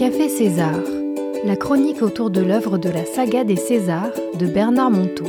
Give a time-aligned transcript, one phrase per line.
[0.00, 0.80] Café César,
[1.44, 5.26] la chronique autour de l'œuvre de la saga des Césars de Bernard Monteau.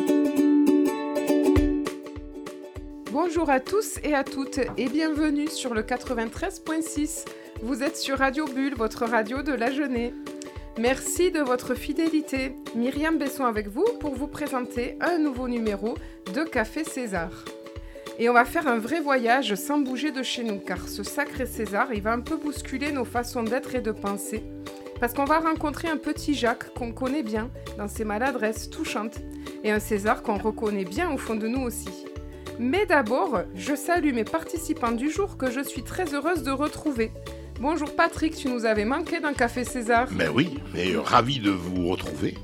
[3.12, 7.26] Bonjour à tous et à toutes et bienvenue sur le 93.6.
[7.62, 10.14] Vous êtes sur Radio Bulle, votre radio de la jeunesse.
[10.80, 12.56] Merci de votre fidélité.
[12.74, 15.96] Myriam Besson avec vous pour vous présenter un nouveau numéro
[16.34, 17.44] de Café César.
[18.20, 21.46] Et on va faire un vrai voyage sans bouger de chez nous, car ce sacré
[21.46, 24.44] César, il va un peu bousculer nos façons d'être et de penser.
[25.00, 29.20] Parce qu'on va rencontrer un petit Jacques qu'on connaît bien dans ses maladresses touchantes,
[29.64, 32.06] et un César qu'on reconnaît bien au fond de nous aussi.
[32.60, 37.12] Mais d'abord, je salue mes participants du jour que je suis très heureuse de retrouver.
[37.60, 40.08] Bonjour Patrick, tu nous avais manqué d'un café César.
[40.12, 42.36] Mais oui, mais ravi de vous retrouver.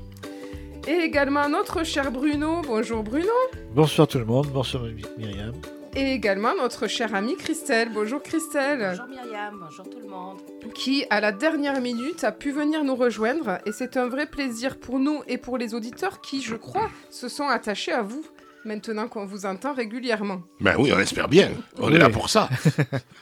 [0.88, 2.62] Et également notre cher Bruno.
[2.62, 3.28] Bonjour Bruno.
[3.74, 4.84] Bonsoir tout le monde, bonsoir
[5.18, 5.52] Myriam.
[5.94, 7.90] Et également notre chère amie Christelle.
[7.92, 8.96] Bonjour Christelle.
[8.96, 10.38] Bonjour Myriam, bonjour tout le monde.
[10.74, 13.58] Qui, à la dernière minute, a pu venir nous rejoindre.
[13.66, 17.28] Et c'est un vrai plaisir pour nous et pour les auditeurs qui, je crois, se
[17.28, 18.24] sont attachés à vous
[18.64, 20.40] maintenant qu'on vous entend régulièrement.
[20.58, 21.50] Ben oui, on espère bien.
[21.76, 22.48] On est là pour ça.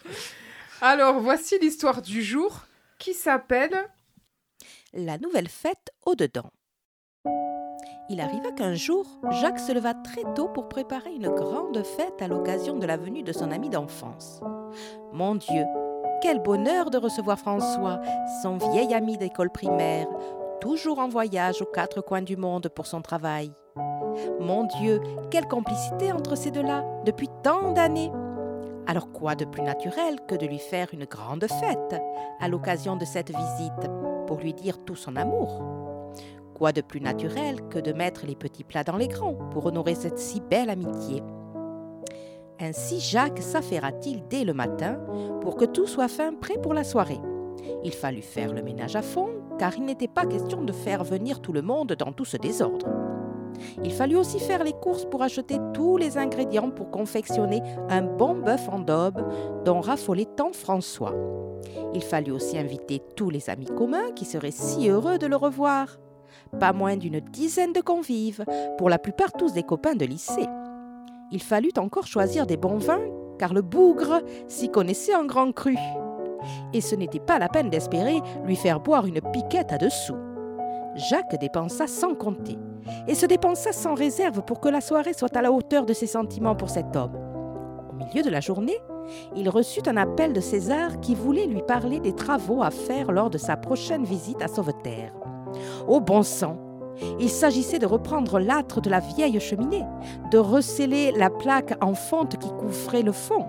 [0.81, 2.61] Alors, voici l'histoire du jour
[3.01, 3.77] qui s'appelle
[4.95, 6.53] La nouvelle fête au-dedans.
[8.09, 12.29] Il arriva qu'un jour, Jacques se leva très tôt pour préparer une grande fête à
[12.29, 14.41] l'occasion de la venue de son ami d'enfance.
[15.13, 15.65] Mon Dieu,
[16.23, 18.01] quel bonheur de recevoir François,
[18.43, 20.07] son vieil ami d'école primaire,
[20.61, 23.53] toujours en voyage aux quatre coins du monde pour son travail.
[24.39, 28.13] Mon Dieu, quelle complicité entre ces deux-là, depuis tant d'années.
[28.87, 32.01] Alors quoi de plus naturel que de lui faire une grande fête
[32.39, 33.91] à l'occasion de cette visite
[34.29, 35.86] pour lui dire tout son amour?
[36.57, 39.95] Quoi de plus naturel que de mettre les petits plats dans les grands pour honorer
[39.95, 41.23] cette si belle amitié
[42.59, 44.99] Ainsi Jacques s'affaira-t-il dès le matin
[45.43, 47.21] pour que tout soit fin prêt pour la soirée.
[47.85, 51.43] Il fallut faire le ménage à fond car il n'était pas question de faire venir
[51.43, 52.89] tout le monde dans tout ce désordre.
[53.85, 57.61] Il fallut aussi faire les courses pour acheter tous les ingrédients pour confectionner
[57.91, 59.23] un bon bœuf en daube
[59.67, 61.15] dont raffolait tant François.
[61.93, 65.99] Il fallut aussi inviter tous les amis communs qui seraient si heureux de le revoir
[66.59, 68.45] pas moins d'une dizaine de convives,
[68.79, 70.49] pour la plupart tous des copains de lycée.
[71.33, 73.03] Il fallut encore choisir des bons vins,
[73.39, 75.77] car le bougre s'y connaissait en grand cru.
[76.73, 80.17] Et ce n'était pas la peine d'espérer lui faire boire une piquette à dessous.
[81.11, 82.57] Jacques dépensa sans compter,
[83.07, 86.07] et se dépensa sans réserve pour que la soirée soit à la hauteur de ses
[86.07, 87.17] sentiments pour cet homme.
[87.91, 88.79] Au milieu de la journée,
[89.35, 93.31] il reçut un appel de César qui voulait lui parler des travaux à faire lors
[93.31, 95.13] de sa prochaine visite à Sauveterre.
[95.89, 96.59] Au bon sang
[97.21, 99.85] Il s'agissait de reprendre l'âtre de la vieille cheminée,
[100.31, 103.47] de recéler la plaque en fonte qui couvrait le fond.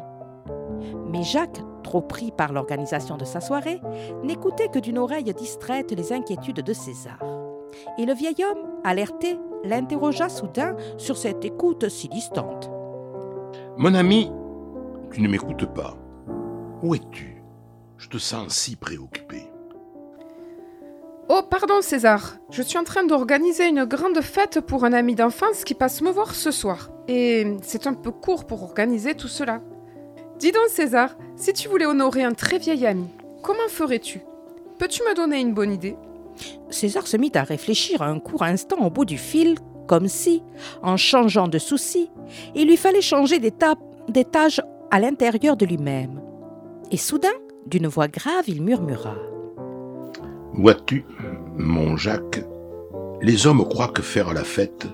[1.10, 3.82] Mais Jacques, trop pris par l'organisation de sa soirée,
[4.24, 7.20] n'écoutait que d'une oreille distraite les inquiétudes de César.
[7.98, 12.70] Et le vieil homme, alerté, l'interrogea soudain sur cette écoute si distante.
[13.78, 14.32] Mon ami,
[15.12, 15.96] tu ne m'écoutes pas.
[16.84, 17.42] Où es-tu?
[17.98, 19.47] Je te sens si préoccupé.
[21.30, 25.66] Oh, pardon César, je suis en train d'organiser une grande fête pour un ami d'enfance
[25.66, 26.90] qui passe me voir ce soir.
[27.10, 29.62] Et c'est un peu court pour organiser tout cela.
[30.40, 33.08] Dis donc César, si tu voulais honorer un très vieil ami,
[33.42, 34.22] comment ferais-tu?
[34.80, 35.98] Peux-tu me donner une bonne idée?
[36.70, 39.56] César se mit à réfléchir un court instant au bout du fil,
[39.86, 40.44] comme si,
[40.82, 42.10] en changeant de souci,
[42.56, 44.62] il lui fallait changer d'étage
[44.92, 46.22] à l'intérieur de lui-même.
[46.90, 47.28] Et soudain,
[47.66, 49.16] d'une voix grave, il murmura
[50.58, 51.06] Vois-tu,
[51.56, 52.44] mon Jacques,
[53.22, 54.88] les hommes croient que faire la fête,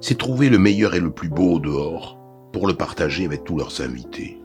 [0.00, 2.18] c'est trouver le meilleur et le plus beau dehors
[2.50, 4.40] pour le partager avec tous leurs invités.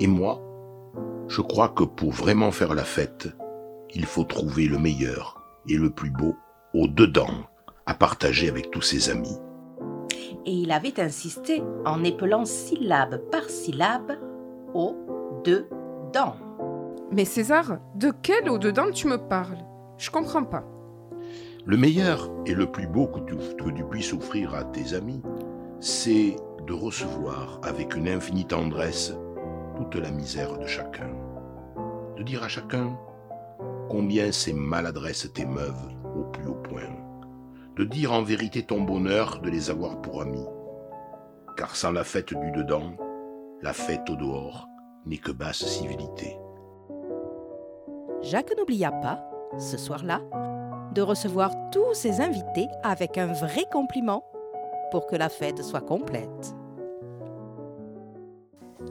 [0.00, 0.42] Et moi,
[1.28, 3.28] je crois que pour vraiment faire la fête,
[3.94, 6.34] il faut trouver le meilleur et le plus beau
[6.74, 7.46] au dedans
[7.86, 9.38] à partager avec tous ses amis.
[10.46, 14.18] Et il avait insisté en épelant syllabe par syllabe
[14.74, 14.96] au
[15.44, 16.47] dedans.
[17.10, 19.64] Mais César, de quel au-dedans tu me parles?
[19.96, 20.64] Je comprends pas.
[21.64, 25.22] Le meilleur et le plus beau que tu, que tu puisses offrir à tes amis,
[25.80, 29.14] c'est de recevoir avec une infinie tendresse
[29.76, 31.10] toute la misère de chacun.
[32.16, 32.96] De dire à chacun
[33.88, 36.90] combien ces maladresses t'émeuvent au plus haut point.
[37.76, 40.46] De dire en vérité ton bonheur de les avoir pour amis.
[41.56, 42.92] Car sans la fête du dedans,
[43.62, 44.68] la fête au dehors
[45.06, 46.36] n'est que basse civilité.
[48.22, 49.24] Jacques n'oublia pas,
[49.58, 50.20] ce soir-là,
[50.94, 54.24] de recevoir tous ses invités avec un vrai compliment
[54.90, 56.54] pour que la fête soit complète.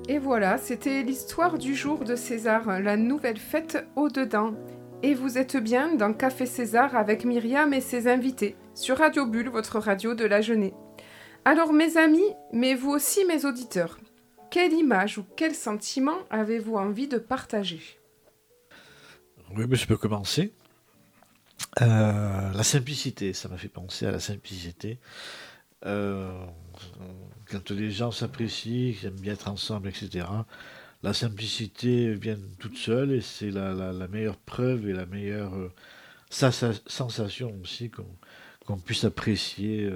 [0.08, 4.54] Et voilà, c'était l'histoire du jour de César, la nouvelle fête au-dedans.
[5.04, 9.50] et vous êtes bien dans Café César avec Myriam et ses invités sur Radio Bulle,
[9.50, 10.74] votre radio de la jeunesse.
[11.46, 14.00] Alors mes amis, mais vous aussi mes auditeurs,
[14.50, 18.00] quelle image ou quel sentiment avez-vous envie de partager?
[19.56, 20.52] Oui, mais je peux commencer.
[21.82, 25.00] Euh, la simplicité, ça m'a fait penser à la simplicité.
[25.86, 26.46] Euh,
[27.50, 30.26] quand les gens s'apprécient, qu'ils aiment bien être ensemble, etc.,
[31.04, 35.72] la simplicité vient toute seule et c'est la, meilleure preuve et la meilleure euh,
[36.30, 37.92] sensation aussi
[38.66, 39.90] qu'on puisse apprécier.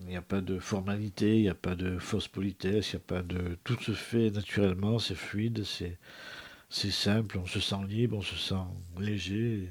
[0.00, 3.02] Il n'y a pas de formalité, il n'y a pas de fausse politesse, il n'y
[3.02, 3.56] a pas de.
[3.64, 5.98] Tout se fait naturellement, c'est fluide, c'est,
[6.68, 8.54] c'est simple, on se sent libre, on se sent
[8.98, 9.68] léger.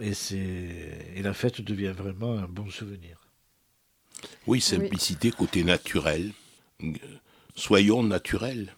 [0.00, 3.26] Et, c'est, et la fête devient vraiment un bon souvenir.
[4.46, 6.32] Oui, simplicité, côté naturel.
[7.54, 8.74] Soyons naturels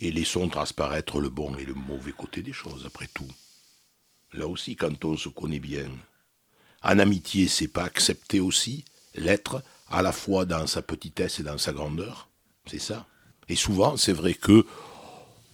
[0.00, 3.28] et laissons transparaître le bon et le mauvais côté des choses, après tout.
[4.32, 5.90] Là aussi, quand on se connaît bien.
[6.82, 8.84] En amitié, c'est pas accepter aussi
[9.14, 12.28] l'être à la fois dans sa petitesse et dans sa grandeur.
[12.66, 13.06] C'est ça.
[13.48, 14.64] Et souvent, c'est vrai que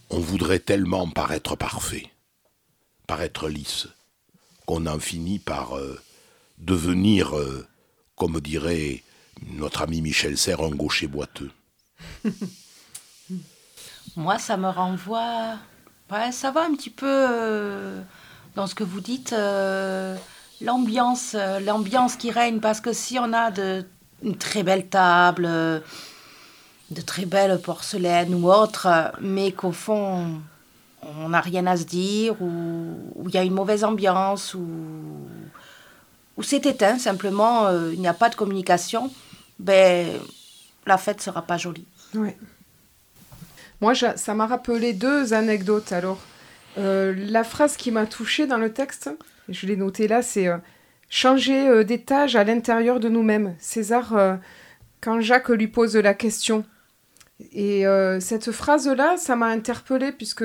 [0.09, 2.11] on voudrait tellement paraître parfait,
[3.07, 3.87] paraître lisse,
[4.65, 5.99] qu'on en finit par euh,
[6.57, 7.65] devenir, euh,
[8.15, 9.03] comme dirait
[9.53, 11.51] notre ami Michel Serre, un gaucher boiteux.
[14.15, 15.57] Moi, ça me renvoie.
[16.11, 18.01] Ouais, ça va un petit peu euh,
[18.55, 19.35] dans ce que vous dites.
[20.61, 23.85] l'ambiance, l'ambiance qui règne, parce que si on a de,
[24.23, 25.83] une très belle table,
[26.91, 28.87] de très belles porcelaines ou autre,
[29.19, 30.39] mais qu'au fond,
[31.01, 34.65] on n'a rien à se dire, ou il y a une mauvaise ambiance, ou,
[36.37, 39.11] ou c'est éteint, simplement, euh, il n'y a pas de communication,
[39.59, 40.07] ben,
[40.85, 41.85] la fête sera pas jolie.
[42.13, 42.29] Oui.
[43.81, 45.91] Moi, ça m'a rappelé deux anecdotes.
[45.91, 46.19] Alors,
[46.77, 49.09] euh, la phrase qui m'a touchée dans le texte,
[49.49, 50.57] je l'ai notée là, c'est euh,
[51.09, 53.55] changer d'étage à l'intérieur de nous-mêmes.
[53.59, 54.13] César,
[54.99, 56.65] quand Jacques lui pose la question,
[57.39, 57.85] et
[58.19, 60.43] cette phrase-là, ça m'a interpellée puisque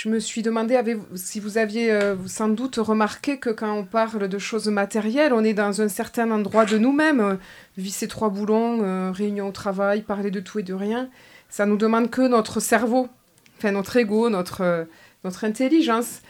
[0.00, 0.80] je me suis demandé
[1.16, 5.42] si vous aviez euh, sans doute remarqué que quand on parle de choses matérielles, on
[5.42, 7.20] est dans un certain endroit de nous-mêmes.
[7.20, 7.34] Euh,
[7.76, 11.08] visser trois boulons, euh, réunion au travail, parler de tout et de rien.
[11.48, 13.08] Ça nous demande que notre cerveau,
[13.56, 14.86] enfin notre ego, notre,
[15.24, 16.20] notre intelligence.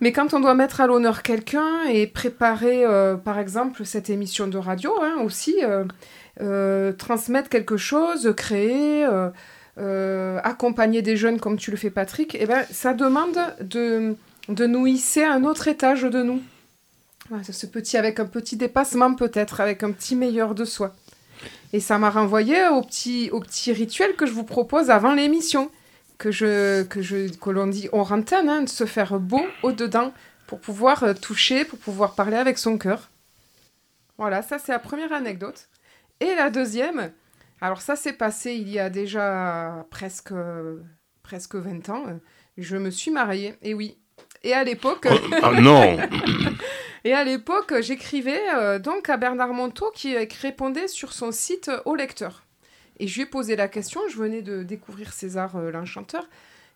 [0.00, 2.84] Mais quand on doit mettre à l'honneur quelqu'un et préparer,
[3.24, 5.56] par exemple, cette émission de radio hein, aussi,
[6.98, 9.06] transmettre quelque chose, créer
[9.78, 14.16] euh, accompagner des jeunes comme tu le fais Patrick, eh ben, ça demande de,
[14.48, 16.40] de nous hisser à un autre étage de nous.
[17.52, 20.94] ce petit, avec un petit dépassement peut-être, avec un petit meilleur de soi.
[21.74, 25.70] Et ça m'a renvoyé au petit, au petit rituel que je vous propose avant l'émission,
[26.18, 30.12] que je, que je, que l'on dit on rentane, hein, de se faire beau au-dedans
[30.46, 33.10] pour pouvoir euh, toucher, pour pouvoir parler avec son cœur.
[34.18, 35.68] Voilà, ça c'est la première anecdote.
[36.20, 37.12] Et la deuxième,
[37.60, 40.32] alors ça s'est passé il y a déjà presque,
[41.22, 42.04] presque 20 ans.
[42.56, 43.98] Je me suis mariée, et oui.
[44.42, 45.06] Et à l'époque...
[45.10, 45.98] Oh, ah non
[47.04, 51.94] Et à l'époque, j'écrivais euh, donc à Bernard Monteau qui répondait sur son site au
[51.94, 52.45] lecteur.
[52.98, 56.28] Et je lui ai posé la question, je venais de découvrir César euh, l'Enchanteur,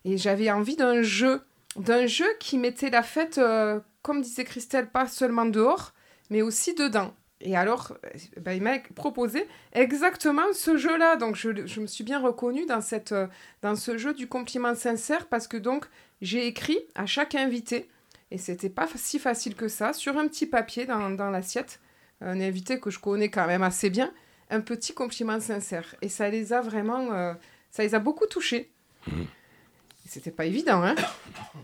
[0.05, 1.43] et j'avais envie d'un jeu,
[1.77, 5.93] d'un jeu qui mettait la fête, euh, comme disait Christelle, pas seulement dehors,
[6.31, 7.15] mais aussi dedans.
[7.43, 7.97] Et alors,
[8.43, 11.17] bah, il m'a proposé exactement ce jeu-là.
[11.17, 13.15] Donc, je, je, me suis bien reconnue dans, cette,
[13.63, 15.87] dans ce jeu du compliment sincère parce que donc,
[16.21, 17.89] j'ai écrit à chaque invité,
[18.31, 21.81] et c'était pas si facile que ça, sur un petit papier dans, dans l'assiette,
[22.21, 24.13] un invité que je connais quand même assez bien,
[24.51, 25.95] un petit compliment sincère.
[26.03, 27.33] Et ça les a vraiment, euh,
[27.71, 28.71] ça les a beaucoup touchés.
[29.07, 29.23] Mmh.
[30.07, 30.97] C'était pas évident, hein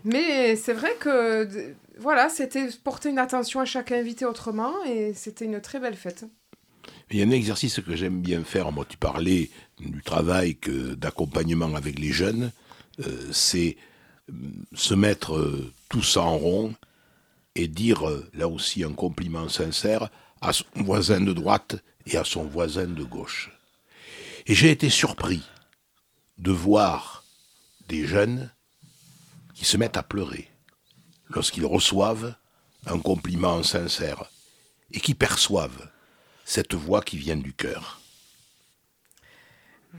[0.05, 5.43] Mais c'est vrai que, voilà, c'était porter une attention à chaque invité autrement et c'était
[5.43, 6.25] une très belle fête.
[7.11, 8.71] Il y a un exercice que j'aime bien faire.
[8.71, 12.51] Moi, tu parlais du travail que d'accompagnement avec les jeunes.
[13.05, 13.75] Euh, c'est
[14.29, 14.33] euh,
[14.73, 16.73] se mettre euh, tous en rond
[17.55, 18.03] et dire
[18.33, 20.09] là aussi un compliment sincère
[20.41, 23.51] à son voisin de droite et à son voisin de gauche.
[24.45, 25.43] Et j'ai été surpris
[26.37, 27.23] de voir
[27.87, 28.51] des jeunes
[29.53, 30.49] qui se mettent à pleurer
[31.29, 32.35] lorsqu'ils reçoivent
[32.85, 34.25] un compliment sincère
[34.91, 35.89] et qui perçoivent
[36.45, 37.99] cette voix qui vient du cœur.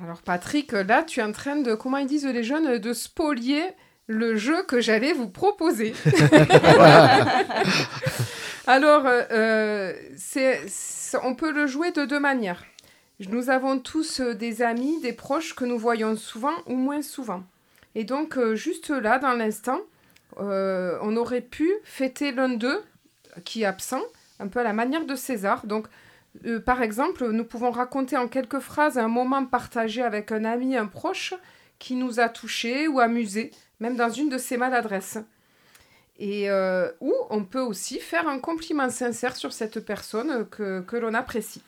[0.03, 3.63] Alors Patrick, là tu es en train de, comment ils disent les jeunes, de spolier
[4.07, 5.93] le jeu que j'allais vous proposer.
[8.69, 9.95] Alors, euh,
[11.23, 12.67] on peut le jouer de deux manières.
[13.19, 17.45] Nous avons tous des amis, des proches que nous voyons souvent ou moins souvent.
[17.95, 19.81] Et donc, euh, juste là, dans l'instant,
[20.39, 22.83] euh, on aurait pu fêter l'un d'eux
[23.43, 24.03] qui est absent,
[24.39, 25.67] un peu à la manière de César.
[25.67, 25.87] Donc,
[26.45, 30.77] euh, par exemple, nous pouvons raconter en quelques phrases un moment partagé avec un ami,
[30.77, 31.33] un proche,
[31.79, 35.17] qui nous a touchés ou amusés, même dans une de ses maladresses.
[36.19, 40.97] Et euh, ou on peut aussi faire un compliment sincère sur cette personne que, que
[40.97, 41.63] l'on apprécie.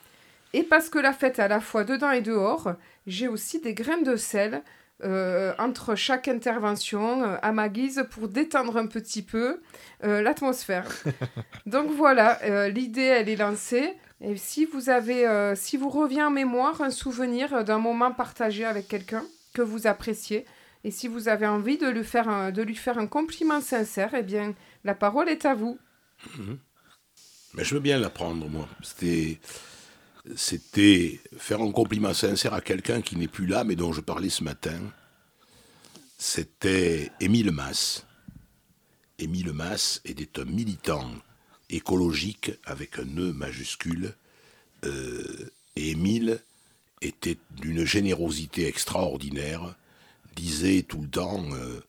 [0.53, 2.73] Et parce que la fête est à la fois dedans et dehors,
[3.07, 4.63] j'ai aussi des graines de sel
[5.03, 9.61] euh, entre chaque intervention euh, à ma guise pour détendre un petit peu
[10.05, 10.87] euh, l'atmosphère.
[11.67, 12.39] Donc voilà,
[12.69, 13.97] l'idée elle est lancée.
[14.21, 18.87] Et si vous avez, si vous revient en mémoire un souvenir d'un moment partagé avec
[18.87, 20.45] quelqu'un que vous appréciez,
[20.85, 24.15] et si vous avez envie de lui faire un, de lui faire un compliment sincère,
[24.15, 25.79] eh bien la parole est à vous.
[27.55, 28.69] Mais je veux bien l'apprendre, moi.
[30.37, 34.31] C'était, faire un compliment sincère à quelqu'un qui n'est plus là, mais dont je parlais
[34.31, 34.81] ce matin.
[36.17, 38.07] C'était Émile Masse.
[39.19, 41.11] Émile Masse était un militant
[41.71, 44.15] écologique avec un nœud majuscule.
[44.85, 46.41] Euh, et Émile
[47.01, 49.75] était d'une générosité extraordinaire,
[50.35, 51.81] disait tout le temps euh,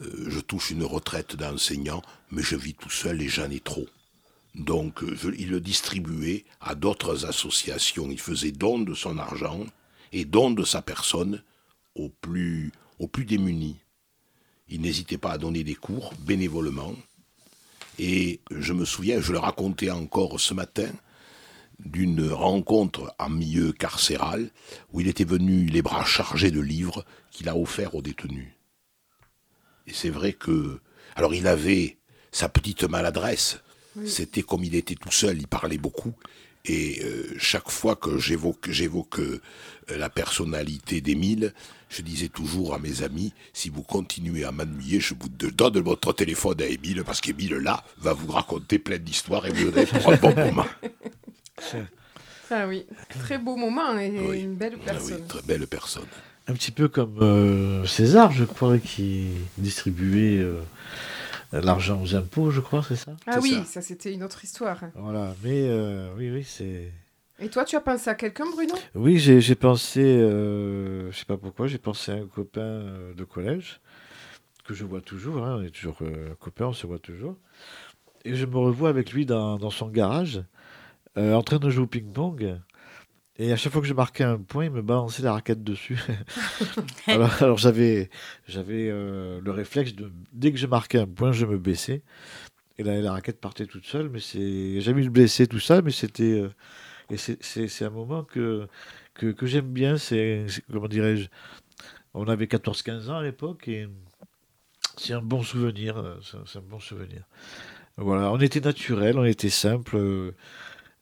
[0.00, 3.86] euh, Je touche une retraite d'enseignant, mais je vis tout seul et j'en ai trop.
[4.54, 8.10] Donc, euh, il le distribuait à d'autres associations.
[8.10, 9.64] Il faisait don de son argent
[10.12, 11.42] et don de sa personne
[11.94, 13.76] aux plus, aux plus démunis.
[14.68, 16.94] Il n'hésitait pas à donner des cours bénévolement.
[17.98, 20.90] Et je me souviens, je le racontais encore ce matin,
[21.84, 24.50] d'une rencontre en milieu carcéral
[24.92, 28.48] où il était venu les bras chargés de livres qu'il a offerts aux détenus.
[29.86, 30.80] Et c'est vrai que.
[31.14, 31.98] Alors il avait
[32.30, 33.60] sa petite maladresse.
[34.06, 36.14] C'était comme il était tout seul, il parlait beaucoup.
[36.64, 39.40] Et euh, chaque fois que j'évoque, j'évoque euh,
[39.88, 41.52] la personnalité d'Émile,
[41.88, 46.12] je disais toujours à mes amis, si vous continuez à m'ennuyer, je vous donne votre
[46.12, 50.12] téléphone à Émile, parce qu'Émile, là, va vous raconter plein d'histoires et vous allez pour
[50.12, 50.66] un bon moment.
[52.50, 54.40] Ah oui, très beau moment et Oui.
[54.42, 55.20] une belle Ah personne.
[55.22, 56.06] oui, très belle personne.
[56.48, 59.28] Un petit peu comme euh, César, je crois, qui
[59.58, 60.60] distribuait euh,
[61.52, 63.12] l'argent aux impôts, je crois, c'est ça?
[63.26, 63.64] Ah oui, ça.
[63.64, 64.80] ça, c'était une autre histoire.
[64.96, 66.90] Voilà, mais euh, oui, oui, c'est.
[67.38, 68.74] Et toi, tu as pensé à quelqu'un, Bruno?
[68.94, 72.84] Oui, j'ai pensé, euh, je sais pas pourquoi, j'ai pensé à un copain
[73.16, 73.80] de collège
[74.64, 77.36] que je vois toujours, hein, on est toujours euh, copains, on se voit toujours.
[78.24, 80.42] Et je me revois avec lui dans, dans son garage,
[81.18, 82.60] euh, en train de jouer au ping-pong.
[83.38, 85.98] Et à chaque fois que je marquais un point, il me balançait la raquette dessus.
[87.06, 88.10] alors alors j'avais
[88.48, 92.02] j'avais euh, le réflexe de, dès que je marquais un point, je me baissais.
[92.78, 95.82] Et la, la raquette partait toute seule, mais c'est jamais eu le blessé, tout ça,
[95.82, 96.24] mais c'était.
[96.42, 96.50] euh,
[97.10, 98.68] et c'est- un moment que,
[99.14, 99.98] que, que j'aime bien.
[99.98, 101.28] C'est, comment dirais-je
[102.14, 103.88] On avait 14-15 ans à l'époque et
[104.96, 106.02] c'est un bon souvenir.
[106.22, 107.24] C'est c'est un bon souvenir.
[107.96, 110.34] Voilà, on était naturel, on était simple.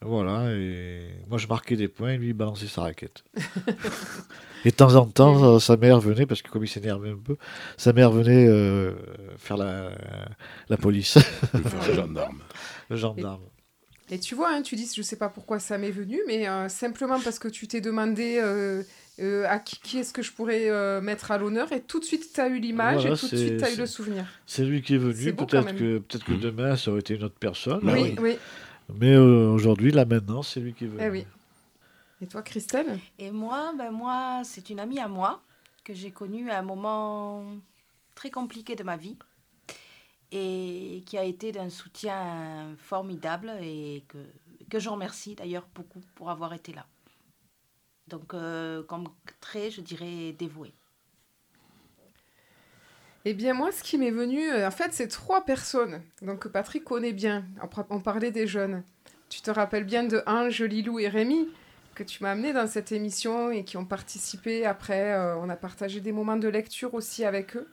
[0.02, 3.22] Voilà, et moi je marquais des points et lui il balançait sa raquette.
[4.64, 7.18] et de temps en temps, euh, sa mère venait, parce que comme il s'énervait un
[7.18, 7.36] peu,
[7.76, 8.92] sa mère venait euh,
[9.36, 9.90] faire la,
[10.70, 11.18] la police,
[11.54, 12.40] Le gendarme.
[12.88, 13.42] le gendarme.
[14.10, 16.68] Et tu vois, hein, tu dis, je sais pas pourquoi ça m'est venu, mais euh,
[16.68, 18.82] simplement parce que tu t'es demandé euh,
[19.20, 22.04] euh, à qui, qui est-ce que je pourrais euh, mettre à l'honneur, et tout de
[22.04, 24.24] suite, tu as eu l'image, Voilà, et tout de suite, tu as eu le souvenir.
[24.46, 27.38] C'est lui qui est venu, peut-être que, peut-être que demain ça aurait été une autre
[27.38, 27.80] personne.
[27.82, 28.36] Bah oui, oui,
[28.96, 31.00] Mais euh, aujourd'hui, là maintenant, c'est lui qui venu.
[31.02, 31.26] eh oui.
[32.22, 32.98] Et toi, Christelle?
[33.18, 35.42] Et moi, ben moi, c'est une amie à moi
[35.84, 37.44] que j'ai connue à un moment
[38.14, 39.16] très compliqué de ma vie
[40.30, 44.18] et qui a été d'un soutien formidable et que,
[44.68, 46.86] que j'en remercie d'ailleurs beaucoup pour avoir été là.
[48.06, 49.08] Donc, euh, comme
[49.40, 50.74] très, je dirais, dévouée.
[53.26, 56.00] Eh bien, moi, ce qui m'est venu, euh, en fait, c'est trois personnes.
[56.22, 57.44] Donc, que Patrick connaît bien.
[57.90, 58.82] On parlait des jeunes.
[59.28, 61.48] Tu te rappelles bien de Ange, Lilou et Rémi,
[61.94, 64.64] que tu m'as amené dans cette émission et qui ont participé.
[64.64, 67.68] Après, euh, on a partagé des moments de lecture aussi avec eux.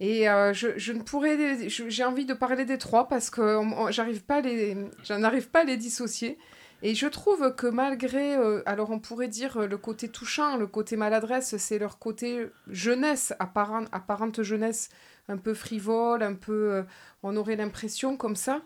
[0.00, 4.40] Et euh, je, ne pourrais, j'ai envie de parler des trois parce que j'arrive pas
[4.40, 6.38] les, je n'arrive pas à les dissocier.
[6.82, 10.66] Et je trouve que malgré, euh, alors on pourrait dire euh, le côté touchant, le
[10.66, 14.88] côté maladresse, c'est leur côté jeunesse, apparente, apparente jeunesse,
[15.28, 16.82] un peu frivole, un peu, euh,
[17.22, 18.62] on aurait l'impression comme ça.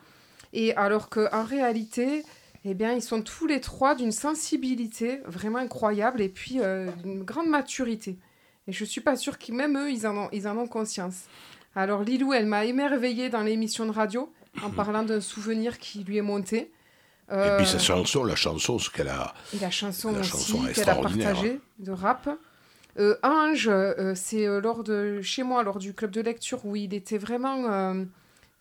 [0.53, 2.25] Et alors qu'en réalité,
[2.65, 7.23] eh bien, ils sont tous les trois d'une sensibilité vraiment incroyable et puis euh, d'une
[7.23, 8.19] grande maturité.
[8.67, 11.25] Et je suis pas sûre que même eux, ils en ont, ils en ont conscience.
[11.75, 16.17] Alors Lilou, elle m'a émerveillée dans l'émission de radio en parlant d'un souvenir qui lui
[16.17, 16.73] est monté.
[17.31, 19.33] Et Euh, puis sa chanson, la chanson, ce qu'elle a.
[19.55, 21.33] et la chanson La aussi chanson qu'elle a extraordinaire.
[21.33, 22.29] partagée de rap.
[22.99, 26.77] Euh, Ange, euh, c'est euh, lors de chez moi, lors du club de lecture, où
[26.77, 27.65] il était vraiment.
[27.73, 28.05] euh,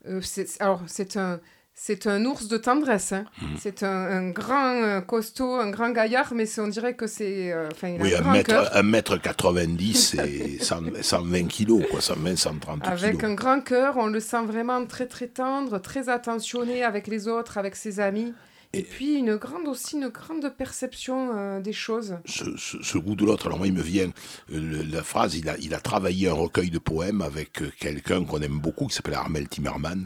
[0.08, 1.39] euh, c'est- alors, c'est un.
[1.75, 3.13] C'est un ours de tendresse.
[3.13, 3.25] hein.
[3.41, 3.48] Mhm.
[3.58, 7.51] C'est un, un grand euh, costaud, un grand gaillard, mais on dirait que c'est.
[7.51, 11.82] euh, Enfin, il a Oui, un grand mètre, un mètre 90 et 100 120 kilos,
[11.89, 13.24] quoi, 120, 130 Avec kilos.
[13.32, 17.58] un grand cœur, on le sent vraiment très très tendre, très attentionné avec les autres,
[17.58, 18.34] avec ses amis.
[18.74, 22.18] Et, Et- puis une grande aussi une grande perception euh, des choses.
[22.25, 24.12] Ce, ce- ce goût de l'autre, alors moi, il me vient
[24.51, 28.24] euh, la phrase, il a, il a travaillé un recueil de poèmes avec euh, quelqu'un
[28.25, 30.06] qu'on aime beaucoup, qui s'appelle Armel Timmerman.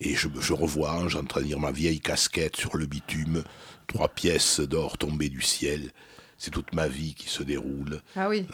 [0.00, 1.06] Et je, je revois
[1.44, 3.44] dire ma vieille casquette sur le bitume,
[3.86, 5.92] trois pièces d'or tombées du ciel.
[6.38, 8.00] C'est toute ma vie qui se déroule.
[8.16, 8.44] Ah oui.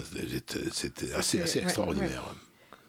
[0.72, 2.34] C'était- assez, ouais, extraordinaire.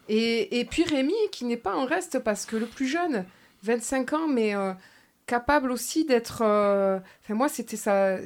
[0.09, 3.23] Et, et puis Rémi, qui n'est pas en reste parce que le plus jeune,
[3.63, 4.73] 25 ans, mais euh,
[5.29, 6.41] capable aussi d'être...
[6.43, 7.77] euh, Enfin, moi, c'était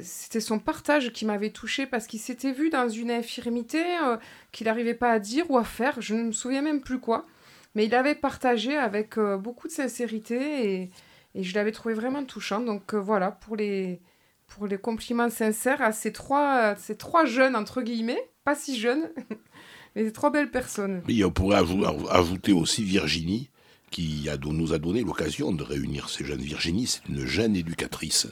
[0.02, 4.16] c'était son partage qui m'avait touché parce qu'il s'était vu dans une infirmité euh,
[4.52, 7.26] qu'il n'arrivait pas à dire ou à faire, je ne me souviens même plus quoi.
[7.74, 10.36] Mais il avait partagé avec euh, beaucoup de sincérité
[10.74, 10.90] et,
[11.34, 12.60] et je l'avais trouvé vraiment touchant.
[12.60, 14.00] Donc voilà, pour les,
[14.46, 19.10] pour les compliments sincères à ces trois, ces trois jeunes, entre guillemets, pas si jeunes,
[19.96, 21.02] mais des trois belles personnes.
[21.08, 23.50] Mais on pourrait ajou- aj- ajouter aussi Virginie,
[23.94, 26.40] qui a, nous a donné l'occasion de réunir ces jeunes.
[26.40, 28.26] Virginie, c'est une jeune éducatrice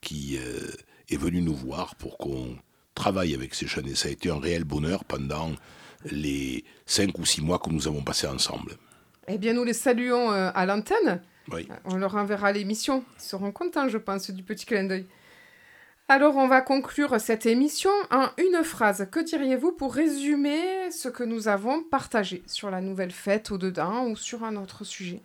[0.00, 0.70] qui euh,
[1.10, 2.56] est venue nous voir pour qu'on
[2.94, 3.86] travaille avec ces jeunes.
[3.86, 5.52] Et ça a été un réel bonheur pendant
[6.06, 8.78] les cinq ou six mois que nous avons passés ensemble.
[9.28, 11.20] Eh bien, nous les saluons euh, à l'antenne.
[11.52, 11.68] Oui.
[11.84, 13.04] On leur enverra l'émission.
[13.18, 15.04] Ils seront contents, je pense, du petit clin d'œil.
[16.08, 19.08] Alors, on va conclure cette émission en une phrase.
[19.10, 24.16] Que diriez-vous pour résumer ce que nous avons partagé sur la nouvelle fête au-dedans ou
[24.16, 25.22] sur un autre sujet?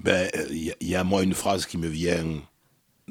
[0.00, 2.26] Ben, euh, il y, a- il y a moi une phrase qui me vient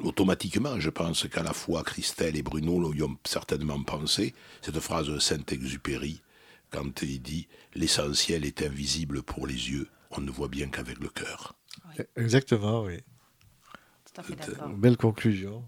[0.00, 0.78] automatiquement.
[0.78, 4.32] Je pense qu'à la fois Christelle et Bruno y ont certainement pensé.
[4.60, 6.22] Cette phrase de Saint-Exupéry,
[6.70, 11.08] quand il dit L'essentiel est invisible pour les yeux, on ne voit bien qu'avec le
[11.08, 11.56] cœur.
[12.16, 12.98] Exactement, oui.
[14.14, 14.68] Tout à fait d'accord.
[14.68, 15.64] Belle conclusion.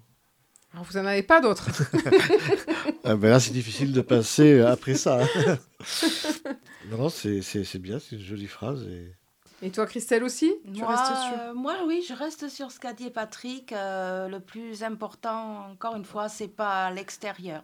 [0.75, 1.71] Alors, vous n'en avez pas d'autres
[3.05, 5.21] Ah ben là, c'est difficile de passer après ça.
[5.23, 5.59] hein.
[6.91, 8.83] non, non, c'est c'est- c'est bien, c'est une jolie phrase.
[8.89, 9.15] Et...
[9.63, 10.53] Et toi, Christelle aussi?
[10.75, 13.73] Tu Moi, restes sur euh, moi, oui, je reste sur ce qu'a dit Patrick.
[13.73, 17.63] Euh, le plus important, encore une fois, c'est pas l'extérieur.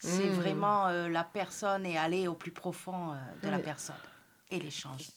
[0.00, 0.32] C'est Mm.
[0.32, 3.16] vraiment euh, la personne et aller au plus profond euh,
[3.46, 3.96] de la personne
[4.50, 5.08] et l'échange.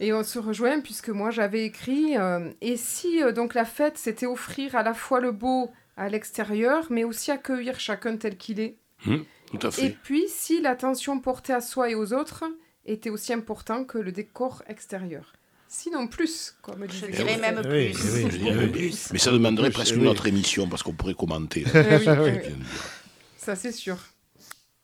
[0.00, 3.96] Et on se rejoint puisque moi j'avais écrit euh, et si euh, donc la fête
[3.96, 8.60] c'était offrir à la fois le beau à l'extérieur mais aussi accueillir chacun tel qu'il
[8.60, 8.76] est.
[9.06, 12.44] Hum, tout à Et puis si l'attention portée à soi et aux autres
[12.86, 15.32] était aussi important que le décor extérieur.
[15.68, 17.40] Sinon plus, comme Je dirais oui.
[17.40, 18.12] même Oui, plus.
[18.14, 18.56] oui, Je oui, dirais, oui.
[18.66, 19.08] mais, plus.
[19.12, 20.02] mais ça demanderait Plus, presque oui.
[20.02, 21.64] une autre émission parce qu'on pourrait commenter.
[23.38, 23.96] Ça c'est sûr.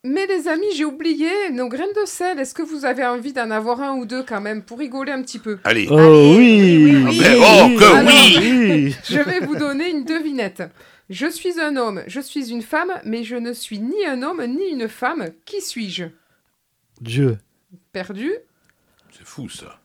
[0.03, 2.39] Mais les amis, j'ai oublié nos graines de sel.
[2.39, 5.21] Est-ce que vous avez envie d'en avoir un ou deux quand même pour rigoler un
[5.21, 5.59] petit peu?
[5.63, 7.25] Allez, Oh Allez, oui, oui, oui, oui.
[7.37, 8.95] Oh, que Alors- oui.
[9.09, 10.63] Je vais vous donner une devinette.
[11.11, 14.45] Je suis un homme, je suis une femme, mais je ne suis ni un homme
[14.45, 15.27] ni une femme.
[15.43, 16.05] Qui suis-je?
[17.01, 17.37] Dieu.
[17.91, 18.31] Perdu?
[19.11, 19.81] C'est fou ça.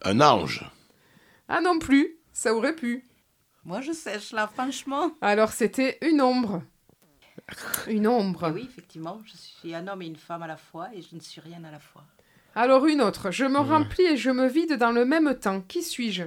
[0.00, 0.64] Un ange.
[1.48, 3.04] Ah non plus, ça aurait pu.
[3.62, 5.12] Moi, je sèche là, franchement.
[5.20, 6.62] Alors c'était une ombre.
[7.86, 8.48] Une ombre.
[8.48, 11.14] Et oui, effectivement, je suis un homme et une femme à la fois et je
[11.14, 12.06] ne suis rien à la fois.
[12.54, 13.30] Alors une autre.
[13.30, 15.60] Je me remplis et je me vide dans le même temps.
[15.60, 16.22] Qui suis-je?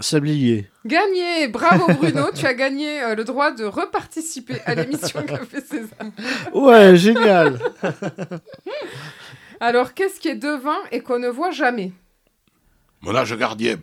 [0.00, 0.70] Sablier.
[0.86, 6.12] Gagné Bravo Bruno, tu as gagné euh, le droit de reparticiper à l'émission Café Sésame.
[6.54, 7.58] Ouais, génial.
[9.60, 11.92] Alors qu'est-ce qui est devant et qu'on ne voit jamais?
[13.00, 13.76] Mon ange gardien.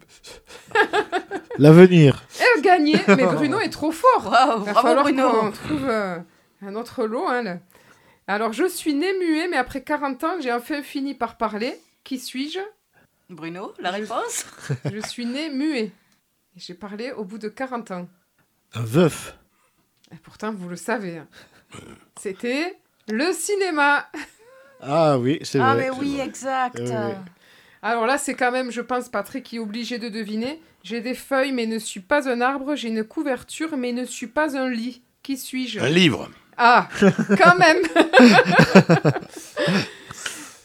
[1.58, 2.23] L'avenir.
[2.58, 5.30] Eh, gagné Mais Bruno est trop fort Waouh, Il va bravo falloir Bruno.
[5.32, 6.17] qu'on trouve euh,
[6.65, 7.28] un autre lot.
[7.28, 7.58] hein, là.
[8.28, 11.75] Alors, je suis né muet, mais après 40 ans, j'ai enfin fini par parler.
[12.04, 12.60] Qui suis-je?
[13.30, 14.45] Bruno, la réponse?
[14.91, 15.91] Je suis né muet.
[16.55, 18.07] Et j'ai parlé au bout de 40 ans.
[18.73, 19.37] Un veuf.
[20.11, 21.17] Et pourtant, vous le savez.
[21.19, 21.27] hein.
[22.19, 22.77] C'était
[23.09, 24.07] le cinéma.
[24.81, 25.89] Ah oui, c'est Ah, vrai.
[25.91, 26.77] mais oui, exact.
[26.79, 27.13] Oui, oui.
[27.81, 30.61] Alors là, c'est quand même, je pense, Patrick qui est obligé de deviner.
[30.83, 32.75] J'ai des feuilles, mais ne suis pas un arbre.
[32.75, 35.01] J'ai une couverture, mais ne suis pas un lit.
[35.23, 35.79] Qui suis-je?
[35.79, 36.29] Un livre.
[36.57, 36.87] Ah,
[37.37, 37.77] quand même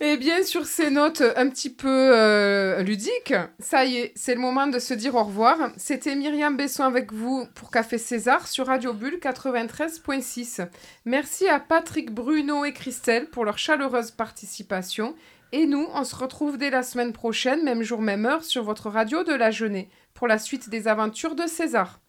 [0.03, 1.87] Eh bien, sur ces notes un petit peu
[2.17, 5.59] euh, ludiques, ça y est, c'est le moment de se dire au revoir.
[5.77, 10.67] C'était Myriam Besson avec vous pour Café César sur Radio Bulle 93.6.
[11.05, 15.15] Merci à Patrick, Bruno et Christelle pour leur chaleureuse participation.
[15.53, 18.89] Et nous, on se retrouve dès la semaine prochaine, même jour, même heure, sur votre
[18.89, 22.01] radio de la Jeunée, pour la suite des aventures de César.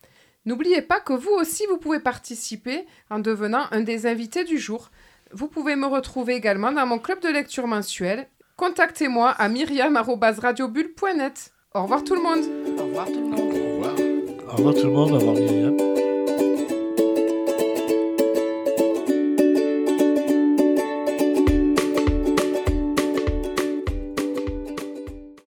[0.45, 4.91] N'oubliez pas que vous aussi, vous pouvez participer en devenant un des invités du jour.
[5.33, 8.27] Vous pouvez me retrouver également dans mon club de lecture mensuel.
[8.57, 11.51] Contactez-moi à myriam.radiobulle.net.
[11.73, 12.43] Au revoir tout le monde
[12.77, 13.39] Au revoir tout le monde.
[13.39, 13.95] Au revoir.
[14.51, 15.90] Au revoir tout le monde, au revoir Myriam.